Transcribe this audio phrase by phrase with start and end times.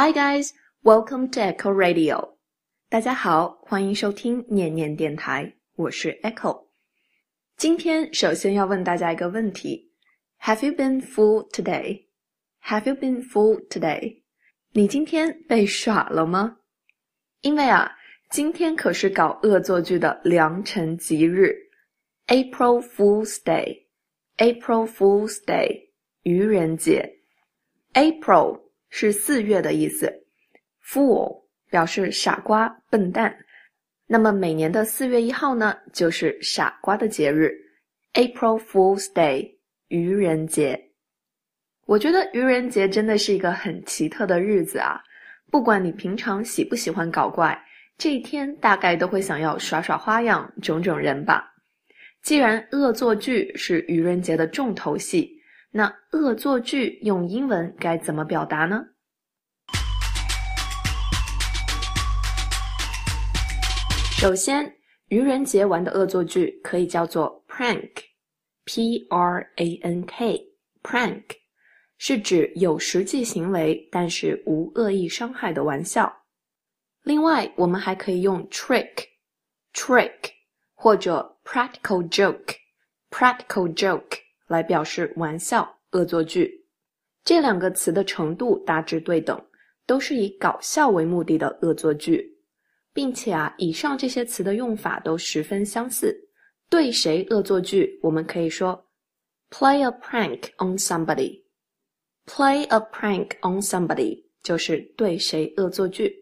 [0.00, 2.36] Hi guys, welcome to Echo Radio.
[2.88, 6.66] 大家好，欢迎收听念念电台，我是 Echo。
[7.56, 9.92] 今天首先要问大家一个问题：
[10.40, 12.06] Have you been fooled today?
[12.62, 14.22] Have you been fooled today?
[14.72, 16.58] 你今天被耍了吗？
[17.42, 17.96] 因为啊，
[18.30, 21.54] 今天可是搞恶作剧的良辰吉日，
[22.26, 25.88] April Fool's Day。April Fool's Day，
[26.22, 27.20] 愚人节。
[27.94, 28.60] April。
[28.93, 30.13] 是四月的意思
[30.85, 33.33] ，fool 表示傻瓜、笨蛋。
[34.05, 37.51] 那么每年的四月一号呢，就是傻瓜的节日
[38.13, 39.55] ，April Fool's Day，
[39.87, 40.89] 愚人节。
[41.85, 45.01] 我觉得愚人节真的是一个很奇特的日子啊！
[45.49, 47.57] 不管你平常喜不喜欢搞怪，
[47.97, 51.49] 这一天大概都会想要耍耍花样、整整人吧。
[52.21, 55.40] 既然恶作剧是愚人节的重头戏。
[55.73, 58.83] 那恶作剧用英文该怎么表达呢？
[64.19, 64.75] 首先，
[65.07, 71.23] 愚人节玩的恶作剧可以叫做 prank，p r a n k，prank
[71.97, 76.13] 是指有实际行为但是无恶意伤害的玩笑。
[77.03, 80.31] 另外，我们还可以用 trick，trick
[80.75, 84.17] 或者 practical joke，practical joke。
[84.51, 86.65] 来表示玩笑、恶作剧，
[87.23, 89.41] 这两个词的程度大致对等，
[89.87, 92.37] 都是以搞笑为目的的恶作剧，
[92.91, 96.13] 并且啊，以上这些词的用法都十分相似。
[96.69, 98.85] 对谁恶作剧，我们可以说
[99.49, 101.41] play a prank on somebody。
[102.25, 106.13] play a prank on somebody 就是对谁恶作剧。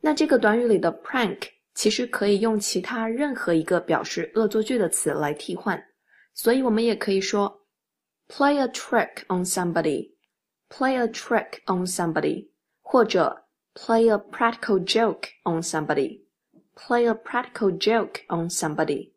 [0.00, 1.38] 那这个短语里的 prank
[1.76, 5.80] 其实可以用其他任何一个表示恶作剧的词来替换。
[6.33, 7.65] 所以我们也可以说，
[8.27, 12.49] play a trick on somebody，play a trick on somebody，
[12.81, 19.13] 或者 play a practical joke on somebody，play a practical joke on somebody。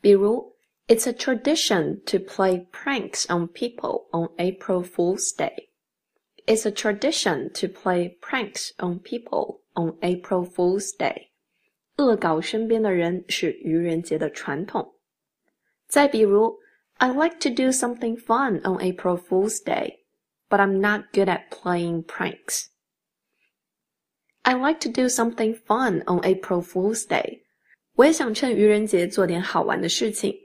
[0.00, 0.54] 比如，
[0.86, 8.18] It's a tradition to play pranks on people on April Fool's Day。It's a tradition to play
[8.20, 11.30] pranks on people on April Fool's Day。
[11.96, 14.94] 恶搞身边的人是愚人节的传统。
[15.88, 16.58] 再比如，
[16.98, 19.98] I like to do something fun on April Fool's Day,
[20.48, 22.66] but I'm not good at playing pranks.
[24.42, 27.40] I like to do something fun on April Fool's Day.
[27.94, 30.36] 我也想趁愚人节做点好玩的事情，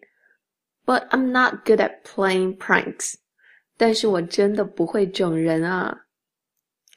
[0.85, 3.15] but I'm not good at playing pranks.
[3.77, 6.05] 但是我真的不会整人啊！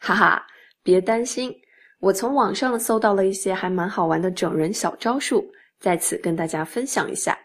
[0.01, 0.47] 哈哈，
[0.83, 1.55] 别担心，
[2.01, 7.39] 我从网上搜到了一些还蛮好玩的整人小招数，在此跟大家分享一下。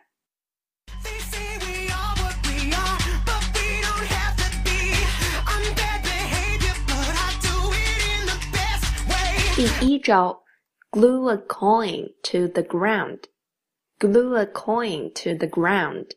[10.03, 10.43] 招
[10.91, 13.21] ，glue a coin to the ground。
[13.99, 16.11] glue a coin to the ground。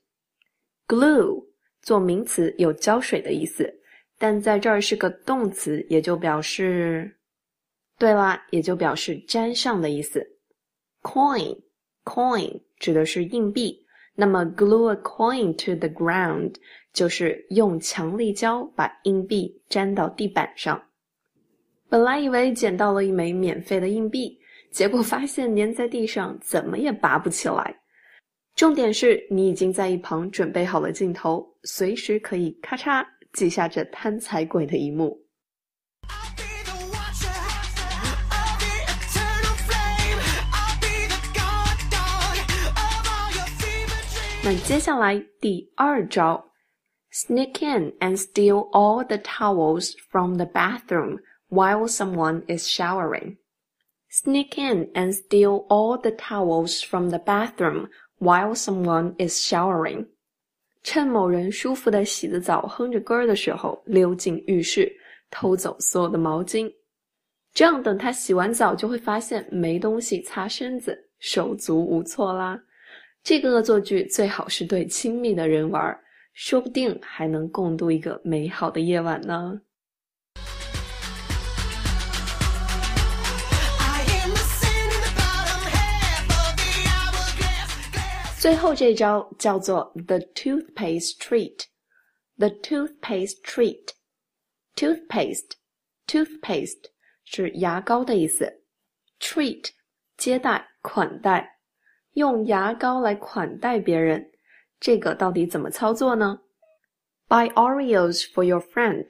[0.88, 1.46] glue
[1.82, 3.72] 做名词有胶水的意思，
[4.18, 7.16] 但在这儿是个动词，也就表示，
[8.00, 10.28] 对啦，也就表示粘上的意思。
[11.04, 11.62] coin
[12.04, 13.86] coin 指的是硬币，
[14.16, 16.56] 那么 glue a coin to the ground
[16.92, 20.85] 就是用强力胶把硬币粘到地板上。
[21.88, 24.38] 本来以为捡到了一枚免费的硬币，
[24.72, 27.76] 结果发现粘在地上，怎么也拔不起来。
[28.56, 35.16] 重点是你已经在一旁准备好了镜头，随时可以咔嚓记下这贪财鬼的一幕。
[44.44, 46.52] 那接下来第二招
[47.12, 51.20] ，sneak in and steal all the towels from the bathroom。
[51.50, 53.38] While someone is showering.
[54.10, 57.90] Sneak in and steal all the towels from the bathroom
[58.20, 60.08] while someone is showering.
[60.84, 64.92] 趁某人舒服的洗着澡、哼着歌儿的时候，溜进浴室
[65.30, 66.72] 偷走所有的毛巾。
[67.54, 72.62] 这样等他洗完澡，就会发现没东西擦身子，手足无措啦。
[73.24, 76.00] 这个恶作剧最好是对亲密的人玩，
[76.34, 79.60] 说不定还能共度一个美好的夜晚呢。
[88.46, 91.64] 最后这招叫做 the toothpaste treat。
[92.38, 93.88] the toothpaste treat。
[94.76, 95.54] toothpaste
[96.06, 96.84] toothpaste
[97.24, 98.62] 是牙膏的意思。
[99.20, 99.70] treat
[100.16, 101.58] 接待款待，
[102.14, 104.30] 用牙膏来款待别人，
[104.80, 106.42] 这个到底怎么操作呢
[107.28, 109.08] ？Buy Oreos for your friend。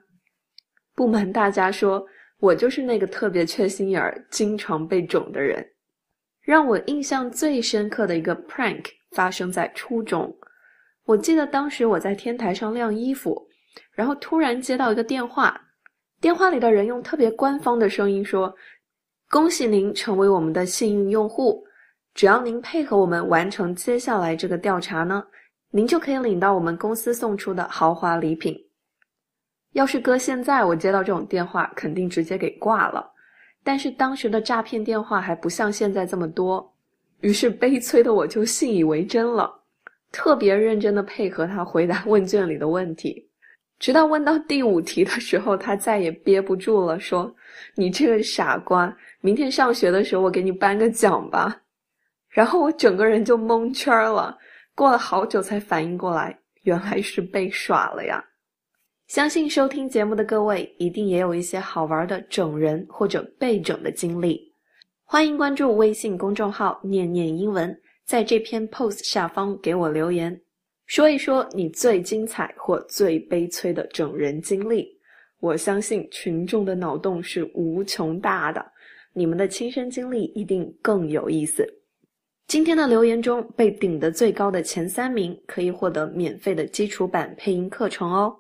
[0.95, 2.05] 不瞒大家说，
[2.39, 5.65] 我就是那个特别缺心眼儿、经常被整的人。
[6.41, 10.35] 让我印象最深刻的一个 prank 发生在初中。
[11.05, 13.47] 我记得当时我在天台上晾衣服，
[13.93, 15.61] 然后突然接到一个电话，
[16.19, 18.53] 电话里的人用特别官方的声音说
[19.29, 21.63] ：“恭喜您成为我们的幸运用户，
[22.15, 25.23] 只要您配合我们完成接下来这个调查呢。”
[25.73, 28.57] 您就可以领到我们公司送出的豪华礼品。
[29.73, 33.09] 要是搁现在，我接到这种电话，肯定直接给挂了。
[33.63, 36.75] 但是当时的诈骗电话还不像现在这么多，
[37.21, 39.49] 于是悲催的我就信以为真了，
[40.11, 43.29] 特别认真的配合他回答问卷里的问题。
[43.79, 47.33] 直到问到第五题的时候，他再也憋不住了，说
[47.77, 51.57] ：“你这个傻瓜，明天上学的时候我给你颁个奖吧。”
[52.29, 54.37] 然后我整个人就蒙圈了。
[54.81, 58.25] 过了好久才反应过来，原来是被耍了呀！
[59.09, 64.41] 相信收听节目的各位一定也有一些好玩的整人或者被整的经历，
[65.05, 67.79] 欢迎关注微信公众号“念念英文”，
[68.09, 70.41] 在这篇 post 下方给我留言，
[70.87, 74.89] 说一说你最精彩或最悲催的整人经历。
[75.41, 78.65] 我相信群众的脑洞是无穷大的，
[79.13, 81.69] 你们的亲身经历一定更有意思。
[82.51, 88.37] 今天的留言中被顶的最高的前三名可以获得免费的基础版配音课程哦。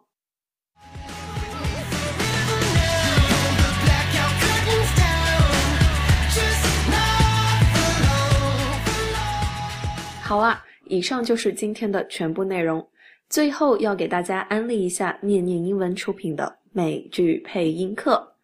[10.20, 12.84] 好啦，以上就是今天的全部内容。
[13.28, 18.34] 最后要给大家安利一下念念英文出品的美剧配音课，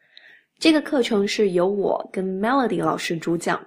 [0.61, 3.61] 这个课程是由我跟 Melody 老师主讲。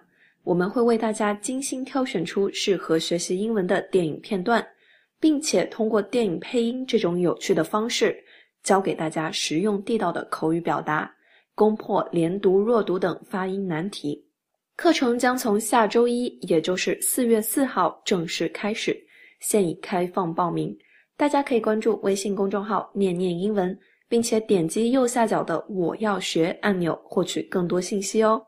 [0.50, 4.68] 我们会为大家精心挑选出适合学习英文的电影片段，
[5.20, 8.18] 并且通过电影配音这种有趣的方式，
[8.64, 11.14] 教给大家实用地道的口语表达，
[11.54, 14.26] 攻破连读、弱读等发音难题。
[14.76, 19.00] 课程将从下周一，也就是四月四号正式开始，
[19.42, 20.76] 现已开放报名。
[21.16, 23.78] 大家可以关注微信公众号“念念英文”，
[24.10, 28.44] 并且点击右下角的“我要学”按钮，获取更多信息哦。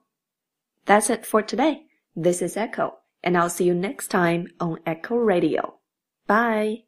[0.87, 1.90] That's it for today.
[2.15, 5.79] This is Echo, and I'll see you next time on Echo Radio.
[6.27, 6.83] Bye.